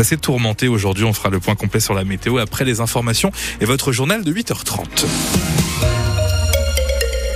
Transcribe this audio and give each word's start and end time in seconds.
C'est 0.00 0.14
assez 0.14 0.16
tourmenté 0.16 0.66
aujourd'hui. 0.66 1.04
On 1.04 1.12
fera 1.12 1.28
le 1.28 1.40
point 1.40 1.54
complet 1.54 1.78
sur 1.78 1.92
la 1.92 2.04
météo 2.04 2.38
après 2.38 2.64
les 2.64 2.80
informations 2.80 3.32
et 3.60 3.66
votre 3.66 3.92
journal 3.92 4.24
de 4.24 4.32
8h30. 4.32 5.04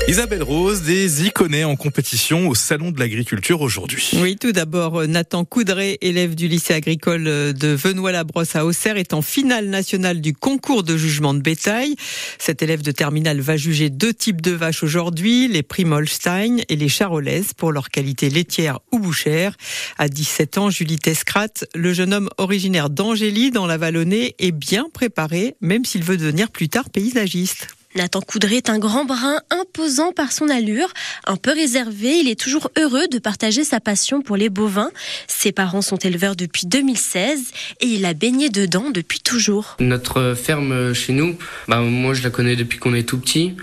Isabelle 0.07 0.43
Rose, 0.43 0.83
des 0.83 1.25
iconés 1.25 1.65
en 1.65 1.77
compétition 1.77 2.49
au 2.49 2.55
Salon 2.55 2.91
de 2.91 3.01
l'Agriculture 3.01 3.63
aujourd'hui. 3.63 4.11
Oui, 4.21 4.37
tout 4.37 4.53
d'abord, 4.53 5.07
Nathan 5.09 5.47
Coudray, 5.47 5.97
élève 6.03 6.35
du 6.35 6.47
lycée 6.47 6.75
agricole 6.75 7.25
de 7.25 7.69
Venoy-la-Brosse 7.69 8.55
à 8.55 8.67
Auxerre, 8.67 8.99
est 8.99 9.15
en 9.15 9.23
finale 9.23 9.69
nationale 9.69 10.21
du 10.21 10.35
concours 10.35 10.83
de 10.83 10.99
jugement 10.99 11.33
de 11.33 11.41
bétail. 11.41 11.97
Cet 12.39 12.61
élève 12.61 12.83
de 12.83 12.93
terminale 12.93 13.41
va 13.41 13.57
juger 13.57 13.89
deux 13.89 14.13
types 14.13 14.43
de 14.43 14.51
vaches 14.51 14.83
aujourd'hui, 14.83 15.49
les 15.49 15.63
Primolstein 15.63 16.59
et 16.69 16.77
les 16.77 16.91
Charolaises, 16.91 17.55
pour 17.55 17.73
leur 17.73 17.89
qualité 17.89 18.29
laitière 18.29 18.81
ou 18.93 18.99
bouchère. 18.99 19.57
À 19.97 20.09
17 20.11 20.59
ans, 20.59 20.69
Julie 20.69 20.99
Tescrat, 20.99 21.49
le 21.75 21.95
jeune 21.95 22.13
homme 22.13 22.29
originaire 22.37 22.91
d'Angély, 22.91 23.51
dans 23.51 23.67
la 23.67 23.79
Vallonnée, 23.79 24.35
est 24.39 24.53
bien 24.53 24.89
préparé, 24.93 25.55
même 25.63 25.87
s'il 25.87 26.05
veut 26.05 26.19
devenir 26.19 26.51
plus 26.51 26.69
tard 26.69 26.91
paysagiste. 26.91 27.69
Nathan 27.95 28.21
Coudray 28.21 28.57
est 28.57 28.71
un 28.71 28.81
grand 28.81 29.05
brun 29.05 29.41
imposant 29.51 30.13
par 30.13 30.33
son 30.33 30.49
allure, 30.49 30.89
un 31.27 31.37
peu 31.37 31.53
réservé. 31.53 32.19
Il 32.19 32.29
est 32.29 32.39
toujours 32.39 32.71
heureux 32.77 33.07
de 33.07 33.21
partager 33.21 33.63
sa 33.63 33.79
passion 33.79 34.21
pour 34.21 34.37
les 34.37 34.49
bovins. 34.49 34.91
Ses 35.29 35.53
parents 35.53 35.83
sont 35.83 35.97
éleveurs 35.97 36.35
depuis 36.35 36.67
2016 36.67 37.53
et 37.81 37.87
il 37.87 38.05
a 38.05 38.13
baigné 38.13 38.51
dedans 38.51 38.91
depuis 38.91 39.21
toujours. 39.21 39.77
Notre 39.79 40.35
ferme 40.35 40.93
chez 40.93 41.13
nous, 41.13 41.37
bah, 41.69 41.81
moi 41.83 42.15
je 42.15 42.25
la 42.25 42.31
connais 42.31 42.57
depuis 42.57 42.79
qu'on 42.79 42.95
est 42.95 43.09
tout 43.09 43.19
petit. 43.19 43.55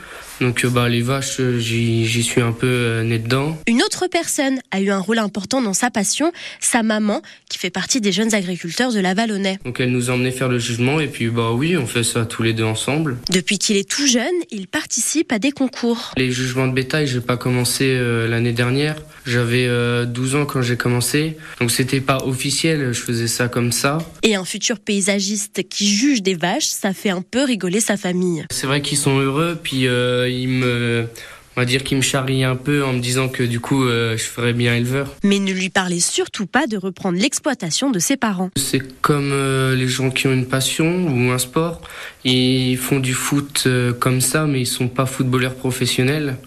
Donc 0.41 0.65
euh, 0.65 0.69
bah, 0.69 0.89
les 0.89 1.01
vaches, 1.01 1.39
euh, 1.39 1.59
j'y 1.59 2.23
suis 2.23 2.41
un 2.41 2.51
peu 2.51 2.67
euh, 2.67 3.03
né 3.03 3.19
dedans. 3.19 3.55
Une 3.67 3.83
autre 3.83 4.07
personne 4.07 4.59
a 4.71 4.81
eu 4.81 4.89
un 4.89 4.97
rôle 4.97 5.19
important 5.19 5.61
dans 5.61 5.73
sa 5.73 5.91
passion, 5.91 6.31
sa 6.59 6.81
maman, 6.81 7.21
qui 7.47 7.59
fait 7.59 7.69
partie 7.69 8.01
des 8.01 8.11
jeunes 8.11 8.33
agriculteurs 8.33 8.91
de 8.91 8.99
la 8.99 9.13
Vallonnais. 9.13 9.59
Donc 9.65 9.79
elle 9.79 9.91
nous 9.91 10.09
a 10.09 10.13
emmené 10.13 10.31
faire 10.31 10.49
le 10.49 10.57
jugement 10.57 10.99
et 10.99 11.07
puis 11.07 11.27
bah 11.27 11.51
oui, 11.51 11.77
on 11.77 11.85
fait 11.85 12.03
ça 12.03 12.25
tous 12.25 12.41
les 12.41 12.53
deux 12.53 12.63
ensemble. 12.63 13.17
Depuis 13.29 13.59
qu'il 13.59 13.77
est 13.77 13.87
tout 13.87 14.07
jeune, 14.07 14.25
il 14.49 14.67
participe 14.67 15.31
à 15.31 15.37
des 15.37 15.51
concours. 15.51 16.11
Les 16.17 16.31
jugements 16.31 16.67
de 16.67 16.73
bétail, 16.73 17.05
j'ai 17.05 17.21
pas 17.21 17.37
commencé 17.37 17.95
l'année 18.27 18.53
dernière. 18.53 18.95
J'avais 19.25 19.69
12 20.07 20.35
ans 20.35 20.45
quand 20.45 20.63
j'ai 20.63 20.77
commencé, 20.77 21.37
donc 21.59 21.69
c'était 21.69 22.01
pas 22.01 22.25
officiel, 22.25 22.91
je 22.91 22.99
faisais 22.99 23.27
ça 23.27 23.47
comme 23.47 23.71
ça. 23.71 23.99
Et 24.23 24.35
un 24.35 24.45
futur 24.45 24.79
paysagiste 24.79 25.67
qui 25.69 25.87
juge 25.87 26.23
des 26.23 26.33
vaches, 26.33 26.65
ça 26.65 26.93
fait 26.93 27.11
un 27.11 27.21
peu 27.21 27.43
rigoler 27.43 27.81
sa 27.81 27.97
famille. 27.97 28.45
C'est 28.49 28.65
vrai 28.65 28.81
qu'ils 28.81 28.97
sont 28.97 29.19
heureux, 29.19 29.59
puis 29.61 29.85
il 30.33 30.49
me 30.49 31.07
on 31.55 31.61
va 31.61 31.65
dire 31.65 31.83
qu'il 31.83 31.97
me 31.97 32.01
charrie 32.01 32.43
un 32.43 32.55
peu 32.55 32.83
en 32.83 32.93
me 32.93 32.99
disant 32.99 33.27
que 33.27 33.43
du 33.43 33.59
coup 33.59 33.83
euh, 33.83 34.15
je 34.17 34.23
ferais 34.23 34.53
bien 34.53 34.75
éleveur. 34.75 35.13
Mais 35.23 35.39
ne 35.39 35.51
lui 35.51 35.69
parlez 35.69 35.99
surtout 35.99 36.45
pas 36.45 36.65
de 36.65 36.77
reprendre 36.77 37.19
l'exploitation 37.19 37.91
de 37.91 37.99
ses 37.99 38.15
parents. 38.15 38.51
C'est 38.55 39.01
comme 39.01 39.31
euh, 39.33 39.75
les 39.75 39.87
gens 39.87 40.11
qui 40.11 40.27
ont 40.27 40.33
une 40.33 40.47
passion 40.47 41.07
ou 41.07 41.31
un 41.31 41.37
sport, 41.37 41.81
ils 42.23 42.77
font 42.77 42.99
du 42.99 43.13
foot 43.13 43.63
euh, 43.65 43.91
comme 43.91 44.21
ça 44.21 44.45
mais 44.45 44.61
ils 44.61 44.67
sont 44.67 44.87
pas 44.87 45.05
footballeurs 45.05 45.55
professionnels. 45.55 46.37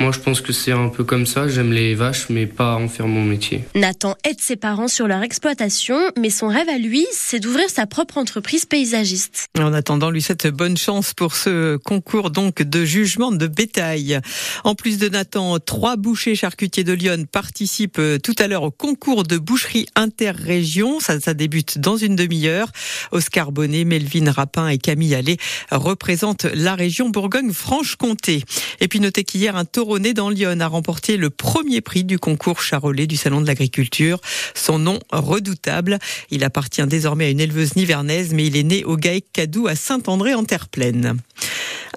Moi, 0.00 0.12
je 0.12 0.20
pense 0.20 0.40
que 0.40 0.52
c'est 0.52 0.70
un 0.70 0.88
peu 0.88 1.02
comme 1.02 1.26
ça. 1.26 1.48
J'aime 1.48 1.72
les 1.72 1.96
vaches, 1.96 2.28
mais 2.28 2.46
pas 2.46 2.76
en 2.76 2.88
faire 2.88 3.08
mon 3.08 3.24
métier. 3.24 3.64
Nathan 3.74 4.14
aide 4.24 4.40
ses 4.40 4.54
parents 4.54 4.86
sur 4.86 5.08
leur 5.08 5.22
exploitation, 5.22 5.98
mais 6.16 6.30
son 6.30 6.46
rêve 6.46 6.68
à 6.68 6.78
lui, 6.78 7.04
c'est 7.12 7.40
d'ouvrir 7.40 7.68
sa 7.68 7.86
propre 7.86 8.18
entreprise 8.18 8.64
paysagiste. 8.64 9.46
En 9.58 9.72
attendant, 9.72 10.10
lui 10.10 10.22
cette 10.22 10.46
bonne 10.46 10.76
chance 10.76 11.14
pour 11.14 11.34
ce 11.34 11.76
concours 11.78 12.30
donc 12.30 12.62
de 12.62 12.84
jugement 12.84 13.32
de 13.32 13.48
bétail. 13.48 14.20
En 14.62 14.76
plus 14.76 14.98
de 14.98 15.08
Nathan, 15.08 15.58
trois 15.58 15.96
bouchers 15.96 16.36
charcutiers 16.36 16.84
de 16.84 16.92
Lyon 16.92 17.24
participent 17.30 17.98
euh, 17.98 18.18
tout 18.18 18.34
à 18.38 18.46
l'heure 18.46 18.62
au 18.62 18.70
concours 18.70 19.24
de 19.24 19.36
boucherie 19.36 19.86
interrégion. 19.96 21.00
Ça, 21.00 21.18
ça 21.18 21.34
débute 21.34 21.78
dans 21.78 21.96
une 21.96 22.14
demi-heure. 22.14 22.70
Oscar 23.10 23.50
Bonnet, 23.50 23.84
Melvin 23.84 24.30
Rapin 24.30 24.68
et 24.68 24.78
Camille 24.78 25.16
Allais 25.16 25.38
représentent 25.72 26.46
la 26.54 26.76
région 26.76 27.08
Bourgogne-Franche-Comté. 27.08 28.44
Et 28.80 28.88
puis 28.88 29.00
notez 29.00 29.24
qu'hier, 29.24 29.56
un 29.56 29.64
taureau 29.64 29.98
né 29.98 30.14
dans 30.14 30.30
Lyon 30.30 30.60
a 30.60 30.66
remporté 30.66 31.16
le 31.16 31.30
premier 31.30 31.80
prix 31.80 32.04
du 32.04 32.18
concours 32.18 32.62
Charolais 32.62 33.06
du 33.06 33.16
Salon 33.16 33.40
de 33.40 33.46
l'Agriculture. 33.46 34.20
Son 34.54 34.78
nom 34.78 34.98
redoutable. 35.10 35.98
Il 36.30 36.44
appartient 36.44 36.86
désormais 36.86 37.26
à 37.26 37.30
une 37.30 37.40
éleveuse 37.40 37.76
nivernaise, 37.76 38.32
mais 38.32 38.46
il 38.46 38.56
est 38.56 38.62
né 38.62 38.84
au 38.84 38.96
Gaec 38.96 39.26
Cadou 39.32 39.66
à 39.66 39.74
Saint-André 39.74 40.34
en 40.34 40.44
terre 40.44 40.68
pleine. 40.68 41.18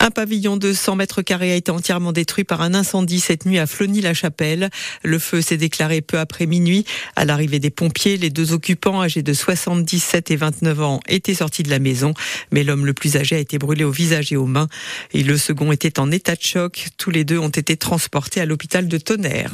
Un 0.03 0.09
pavillon 0.09 0.57
de 0.57 0.73
100 0.73 0.95
mètres 0.95 1.21
carrés 1.21 1.51
a 1.51 1.55
été 1.55 1.69
entièrement 1.69 2.11
détruit 2.11 2.43
par 2.43 2.63
un 2.63 2.73
incendie 2.73 3.19
cette 3.19 3.45
nuit 3.45 3.59
à 3.59 3.67
Flony-la-Chapelle. 3.67 4.71
Le 5.03 5.19
feu 5.19 5.41
s'est 5.41 5.57
déclaré 5.57 6.01
peu 6.01 6.17
après 6.17 6.47
minuit. 6.47 6.85
À 7.15 7.23
l'arrivée 7.23 7.59
des 7.59 7.69
pompiers, 7.69 8.17
les 8.17 8.31
deux 8.31 8.51
occupants 8.51 9.03
âgés 9.03 9.21
de 9.21 9.31
77 9.31 10.31
et 10.31 10.35
29 10.37 10.81
ans 10.81 11.01
étaient 11.07 11.35
sortis 11.35 11.61
de 11.61 11.69
la 11.69 11.77
maison, 11.77 12.15
mais 12.51 12.63
l'homme 12.63 12.87
le 12.87 12.93
plus 12.93 13.15
âgé 13.15 13.35
a 13.35 13.39
été 13.39 13.59
brûlé 13.59 13.83
au 13.83 13.91
visage 13.91 14.33
et 14.33 14.37
aux 14.37 14.47
mains. 14.47 14.69
Et 15.13 15.21
le 15.21 15.37
second 15.37 15.71
était 15.71 15.99
en 15.99 16.09
état 16.09 16.33
de 16.33 16.41
choc. 16.41 16.87
Tous 16.97 17.11
les 17.11 17.23
deux 17.23 17.37
ont 17.37 17.49
été 17.49 17.77
transportés 17.77 18.41
à 18.41 18.47
l'hôpital 18.47 18.87
de 18.87 18.97
Tonnerre. 18.97 19.51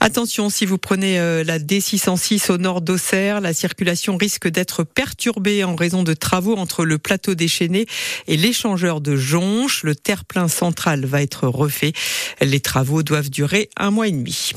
Attention, 0.00 0.50
si 0.50 0.66
vous 0.66 0.78
prenez 0.78 1.18
euh, 1.18 1.44
la 1.44 1.58
D606 1.58 2.50
au 2.50 2.58
nord 2.58 2.80
d'Auxerre, 2.80 3.40
la 3.40 3.52
circulation 3.52 4.16
risque 4.16 4.48
d'être 4.48 4.84
perturbée 4.84 5.64
en 5.64 5.76
raison 5.76 6.02
de 6.02 6.14
travaux 6.14 6.56
entre 6.56 6.84
le 6.84 6.98
plateau 6.98 7.34
déchaîné 7.34 7.86
et 8.26 8.36
l'échangeur 8.36 9.00
de 9.00 9.16
Jonche. 9.16 9.82
Le 9.82 9.94
terre-plein 9.94 10.48
central 10.48 11.04
va 11.06 11.22
être 11.22 11.48
refait. 11.48 11.92
Les 12.40 12.60
travaux 12.60 13.02
doivent 13.02 13.30
durer 13.30 13.70
un 13.76 13.90
mois 13.90 14.08
et 14.08 14.12
demi. 14.12 14.52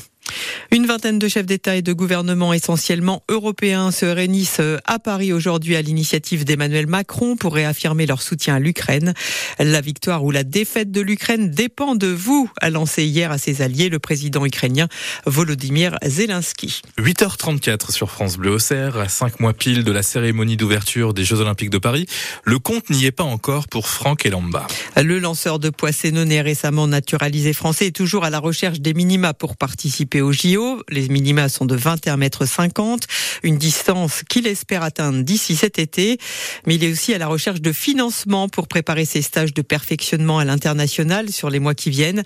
Une 0.70 0.86
vingtaine 0.86 1.18
de 1.18 1.28
chefs 1.28 1.46
d'État 1.46 1.76
et 1.76 1.82
de 1.82 1.92
gouvernement 1.92 2.52
essentiellement 2.52 3.22
européens 3.28 3.90
se 3.90 4.04
réunissent 4.04 4.60
euh, 4.60 4.78
à 4.84 4.98
Paris 4.98 5.32
aujourd'hui 5.32 5.76
à 5.76 5.82
l'initiative 5.82 6.44
d'Emmanuel 6.44 6.86
Macron 6.86 7.36
pour 7.36 7.54
réaffirmer 7.54 8.06
leur 8.06 8.20
soutien 8.20 8.56
à 8.56 8.58
l'Ukraine. 8.58 9.14
La 9.58 9.80
victoire 9.80 10.24
ou 10.24 10.30
la 10.30 10.44
défaite 10.44 10.90
de 10.90 11.00
l'Ukraine 11.00 11.50
dépend 11.50 11.94
de 11.94 12.08
vous, 12.08 12.50
a 12.60 12.70
lancé 12.70 13.04
hier 13.04 13.30
à 13.30 13.38
ses 13.38 13.62
alliés 13.62 13.88
le 13.88 13.98
président 13.98 14.44
ukrainien 14.44 14.88
Volodymyr 15.24 15.96
Zelensky. 16.04 16.82
8h34 16.98 17.92
sur 17.92 18.10
France 18.10 18.36
Bleu 18.36 18.50
Auxerre, 18.50 18.98
à 18.98 19.08
5 19.08 19.40
mois 19.40 19.54
pile 19.54 19.84
de 19.84 19.92
la 19.92 20.02
cérémonie 20.02 20.56
d'ouverture 20.56 21.14
des 21.14 21.24
Jeux 21.24 21.40
Olympiques 21.40 21.70
de 21.70 21.78
Paris. 21.78 22.06
Le 22.44 22.58
compte 22.58 22.90
n'y 22.90 23.06
est 23.06 23.12
pas 23.12 23.24
encore 23.24 23.68
pour 23.68 23.88
Franck 23.88 24.26
Elamba. 24.26 24.66
Le 24.96 25.18
lanceur 25.18 25.58
de 25.58 25.70
poids 25.70 25.92
sénonais 25.92 26.42
récemment 26.42 26.86
naturalisé 26.86 27.52
français 27.52 27.86
est 27.86 27.96
toujours 27.96 28.24
à 28.24 28.30
la 28.30 28.38
recherche 28.38 28.80
des 28.80 28.94
minima 28.98 29.32
pour 29.32 29.56
participer 29.56 30.17
au 30.20 30.32
JO. 30.32 30.82
Les 30.88 31.08
minima 31.08 31.48
sont 31.48 31.64
de 31.64 31.76
21 31.76 32.16
mètres 32.16 32.46
50, 32.46 33.02
une 33.42 33.58
distance 33.58 34.22
qu'il 34.28 34.46
espère 34.46 34.82
atteindre 34.82 35.22
d'ici 35.22 35.56
cet 35.56 35.78
été. 35.78 36.18
Mais 36.66 36.76
il 36.76 36.84
est 36.84 36.92
aussi 36.92 37.14
à 37.14 37.18
la 37.18 37.26
recherche 37.26 37.60
de 37.60 37.72
financement 37.72 38.48
pour 38.48 38.68
préparer 38.68 39.04
ses 39.04 39.22
stages 39.22 39.54
de 39.54 39.62
perfectionnement 39.62 40.38
à 40.38 40.44
l'international 40.44 41.30
sur 41.30 41.50
les 41.50 41.58
mois 41.58 41.74
qui 41.74 41.90
viennent. 41.90 42.22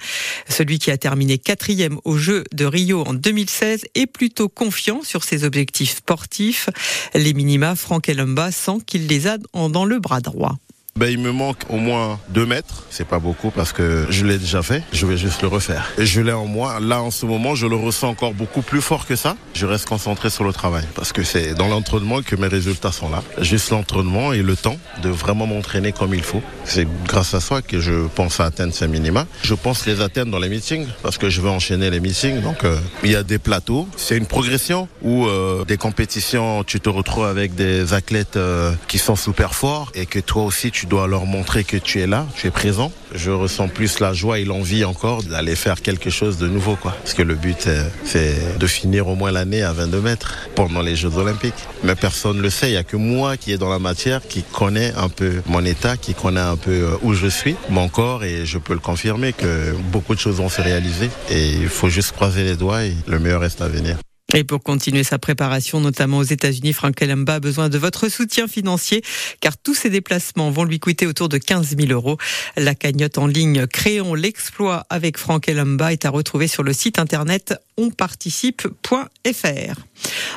Celui 0.48 0.78
qui 0.78 0.90
a 0.90 0.96
terminé 0.96 1.38
quatrième 1.38 1.98
aux 2.04 2.16
Jeux 2.16 2.44
de 2.52 2.64
Rio 2.64 3.04
en 3.06 3.14
2016 3.14 3.84
est 3.94 4.06
plutôt 4.06 4.48
confiant 4.48 5.02
sur 5.02 5.24
ses 5.24 5.44
objectifs 5.44 5.96
sportifs. 5.96 6.68
Les 7.14 7.34
minima, 7.34 7.74
Franck 7.76 8.08
Elomba 8.08 8.52
sent 8.52 8.78
qu'il 8.86 9.06
les 9.06 9.26
a 9.26 9.38
dans 9.54 9.84
le 9.84 9.98
bras 9.98 10.20
droit. 10.20 10.58
Ben, 10.94 11.06
il 11.06 11.18
me 11.18 11.32
manque 11.32 11.64
au 11.70 11.78
moins 11.78 12.20
deux 12.28 12.44
mètres. 12.44 12.84
C'est 12.90 13.06
pas 13.06 13.18
beaucoup 13.18 13.50
parce 13.50 13.72
que 13.72 14.06
je 14.10 14.26
l'ai 14.26 14.36
déjà 14.36 14.62
fait. 14.62 14.82
Je 14.92 15.06
vais 15.06 15.16
juste 15.16 15.40
le 15.40 15.48
refaire. 15.48 15.90
Et 15.96 16.04
je 16.04 16.20
l'ai 16.20 16.32
en 16.32 16.44
moi. 16.44 16.80
Là, 16.80 17.00
en 17.00 17.10
ce 17.10 17.24
moment, 17.24 17.54
je 17.54 17.66
le 17.66 17.76
ressens 17.76 18.10
encore 18.10 18.34
beaucoup 18.34 18.60
plus 18.60 18.82
fort 18.82 19.06
que 19.06 19.16
ça. 19.16 19.34
Je 19.54 19.64
reste 19.64 19.88
concentré 19.88 20.28
sur 20.28 20.44
le 20.44 20.52
travail 20.52 20.84
parce 20.94 21.12
que 21.12 21.22
c'est 21.22 21.54
dans 21.54 21.68
l'entraînement 21.68 22.20
que 22.20 22.36
mes 22.36 22.46
résultats 22.46 22.92
sont 22.92 23.08
là. 23.08 23.22
Juste 23.40 23.70
l'entraînement 23.70 24.34
et 24.34 24.42
le 24.42 24.54
temps 24.54 24.76
de 25.02 25.08
vraiment 25.08 25.46
m'entraîner 25.46 25.92
comme 25.92 26.12
il 26.12 26.22
faut. 26.22 26.42
C'est 26.64 26.86
grâce 27.06 27.32
à 27.32 27.40
ça 27.40 27.62
que 27.62 27.80
je 27.80 28.06
pense 28.14 28.38
à 28.40 28.44
atteindre 28.44 28.74
ces 28.74 28.86
minima. 28.86 29.26
Je 29.42 29.54
pense 29.54 29.86
les 29.86 30.02
atteindre 30.02 30.30
dans 30.30 30.38
les 30.38 30.50
meetings 30.50 30.86
parce 31.02 31.16
que 31.16 31.30
je 31.30 31.40
veux 31.40 31.50
enchaîner 31.50 31.88
les 31.88 32.00
meetings. 32.00 32.42
Donc, 32.42 32.64
euh, 32.64 32.78
il 33.02 33.10
y 33.10 33.16
a 33.16 33.22
des 33.22 33.38
plateaux. 33.38 33.88
C'est 33.96 34.18
une 34.18 34.26
progression 34.26 34.88
où 35.00 35.24
euh, 35.24 35.64
des 35.64 35.78
compétitions, 35.78 36.64
tu 36.64 36.80
te 36.80 36.90
retrouves 36.90 37.24
avec 37.24 37.54
des 37.54 37.94
athlètes 37.94 38.36
euh, 38.36 38.72
qui 38.88 38.98
sont 38.98 39.16
super 39.16 39.54
forts 39.54 39.90
et 39.94 40.04
que 40.04 40.18
toi 40.18 40.44
aussi, 40.44 40.70
tu 40.70 40.81
tu 40.82 40.88
dois 40.88 41.06
leur 41.06 41.26
montrer 41.26 41.62
que 41.62 41.76
tu 41.76 42.00
es 42.00 42.08
là, 42.08 42.26
tu 42.34 42.48
es 42.48 42.50
présent. 42.50 42.90
Je 43.14 43.30
ressens 43.30 43.68
plus 43.68 44.00
la 44.00 44.12
joie 44.14 44.40
et 44.40 44.44
l'envie 44.44 44.84
encore 44.84 45.22
d'aller 45.22 45.54
faire 45.54 45.80
quelque 45.80 46.10
chose 46.10 46.38
de 46.38 46.48
nouveau, 46.48 46.74
quoi. 46.74 46.90
Parce 46.90 47.14
que 47.14 47.22
le 47.22 47.36
but, 47.36 47.68
euh, 47.68 47.88
c'est 48.04 48.58
de 48.58 48.66
finir 48.66 49.06
au 49.06 49.14
moins 49.14 49.30
l'année 49.30 49.62
à 49.62 49.72
22 49.72 50.00
mètres 50.00 50.48
pendant 50.56 50.82
les 50.82 50.96
Jeux 50.96 51.16
Olympiques. 51.16 51.68
Mais 51.84 51.94
personne 51.94 52.38
ne 52.38 52.42
le 52.42 52.50
sait. 52.50 52.66
Il 52.66 52.72
n'y 52.72 52.78
a 52.78 52.82
que 52.82 52.96
moi 52.96 53.36
qui 53.36 53.52
est 53.52 53.58
dans 53.58 53.70
la 53.70 53.78
matière, 53.78 54.26
qui 54.26 54.42
connaît 54.42 54.92
un 54.96 55.08
peu 55.08 55.40
mon 55.46 55.64
état, 55.64 55.96
qui 55.96 56.14
connaît 56.14 56.40
un 56.40 56.56
peu 56.56 56.72
euh, 56.72 56.96
où 57.02 57.14
je 57.14 57.28
suis, 57.28 57.54
mon 57.70 57.86
corps, 57.86 58.24
et 58.24 58.44
je 58.44 58.58
peux 58.58 58.74
le 58.74 58.80
confirmer 58.80 59.32
que 59.32 59.76
beaucoup 59.92 60.16
de 60.16 60.20
choses 60.20 60.38
vont 60.38 60.48
se 60.48 60.62
réaliser. 60.62 61.10
Et 61.30 61.52
il 61.52 61.68
faut 61.68 61.90
juste 61.90 62.10
croiser 62.10 62.42
les 62.42 62.56
doigts 62.56 62.82
et 62.82 62.96
le 63.06 63.20
meilleur 63.20 63.42
reste 63.42 63.62
à 63.62 63.68
venir. 63.68 63.98
Et 64.34 64.44
pour 64.44 64.62
continuer 64.62 65.04
sa 65.04 65.18
préparation, 65.18 65.80
notamment 65.80 66.18
aux 66.18 66.22
États-Unis, 66.22 66.72
Frank 66.72 67.00
Elamba 67.02 67.34
a 67.34 67.40
besoin 67.40 67.68
de 67.68 67.76
votre 67.76 68.08
soutien 68.08 68.48
financier 68.48 69.02
car 69.40 69.58
tous 69.58 69.74
ses 69.74 69.90
déplacements 69.90 70.50
vont 70.50 70.64
lui 70.64 70.80
coûter 70.80 71.06
autour 71.06 71.28
de 71.28 71.38
15 71.38 71.76
000 71.76 71.92
euros. 71.92 72.16
La 72.56 72.74
cagnotte 72.74 73.18
en 73.18 73.26
ligne 73.26 73.66
Créons 73.66 74.14
l'exploit 74.14 74.86
avec 74.88 75.18
Frank 75.18 75.48
Elamba 75.48 75.92
est 75.92 76.06
à 76.06 76.10
retrouver 76.10 76.48
sur 76.48 76.62
le 76.62 76.72
site 76.72 76.98
internet 76.98 77.54
onparticipe.fr. 77.76 79.80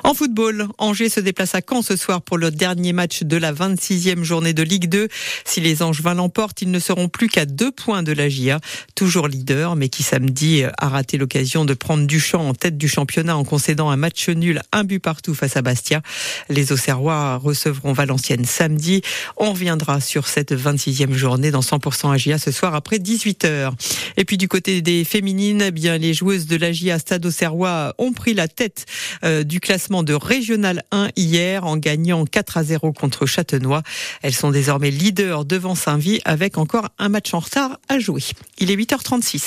En 0.03 0.13
football, 0.13 0.67
Angers 0.77 1.09
se 1.09 1.19
déplace 1.19 1.55
à 1.55 1.61
Caen 1.67 1.81
ce 1.81 1.95
soir 1.95 2.21
pour 2.21 2.37
le 2.37 2.51
dernier 2.51 2.93
match 2.93 3.23
de 3.23 3.37
la 3.37 3.51
26e 3.51 4.23
journée 4.23 4.53
de 4.53 4.63
Ligue 4.63 4.89
2. 4.89 5.07
Si 5.43 5.59
les 5.59 5.81
Angevins 5.81 6.13
l'emportent, 6.13 6.61
ils 6.61 6.71
ne 6.71 6.79
seront 6.79 7.09
plus 7.09 7.27
qu'à 7.27 7.45
deux 7.45 7.71
points 7.71 8.03
de 8.03 8.11
la 8.11 8.29
GIA, 8.29 8.59
toujours 8.93 9.27
leader, 9.27 9.75
mais 9.75 9.89
qui 9.89 10.03
samedi 10.03 10.63
a 10.63 10.89
raté 10.89 11.17
l'occasion 11.17 11.65
de 11.65 11.73
prendre 11.73 12.05
du 12.05 12.19
champ 12.19 12.47
en 12.47 12.53
tête 12.53 12.77
du 12.77 12.87
championnat 12.87 13.35
en 13.35 13.43
concédant 13.43 13.84
un 13.91 13.97
match 13.97 14.29
nul, 14.29 14.61
un 14.71 14.83
but 14.83 14.99
partout 14.99 15.33
face 15.33 15.57
à 15.57 15.61
Bastia. 15.61 16.01
Les 16.49 16.71
Auxerrois 16.71 17.37
recevront 17.37 17.93
Valenciennes 17.93 18.45
samedi. 18.45 19.01
On 19.37 19.51
reviendra 19.51 19.99
sur 20.01 20.27
cette 20.27 20.53
26e 20.53 21.13
journée 21.13 21.51
dans 21.51 21.61
100% 21.61 22.13
AGIA 22.13 22.37
ce 22.37 22.51
soir 22.51 22.75
après 22.75 22.97
18h. 22.97 23.71
Et 24.17 24.25
puis 24.25 24.37
du 24.37 24.47
côté 24.47 24.81
des 24.81 25.03
féminines, 25.03 25.61
eh 25.61 25.71
bien 25.71 25.97
les 25.97 26.13
joueuses 26.13 26.47
de 26.47 26.55
l'AGIA 26.55 26.99
Stade 26.99 27.25
Auxerrois 27.25 27.93
ont 27.97 28.13
pris 28.13 28.33
la 28.33 28.47
tête 28.47 28.85
euh, 29.23 29.43
du 29.43 29.59
classement 29.59 30.03
de 30.03 30.13
Régional 30.13 30.83
1 30.91 31.09
hier 31.15 31.65
en 31.65 31.77
gagnant 31.77 32.25
4 32.25 32.57
à 32.57 32.63
0 32.63 32.93
contre 32.93 33.25
Châtenois. 33.25 33.83
Elles 34.21 34.33
sont 34.33 34.51
désormais 34.51 34.91
leaders 34.91 35.45
devant 35.45 35.75
Saint-Vie 35.75 36.21
avec 36.25 36.57
encore 36.57 36.89
un 36.99 37.09
match 37.09 37.33
en 37.33 37.39
retard 37.39 37.79
à 37.89 37.99
jouer. 37.99 38.23
Il 38.59 38.71
est 38.71 38.75
8h36. 38.75 39.45